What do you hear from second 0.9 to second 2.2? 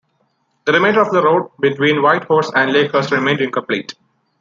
of the route between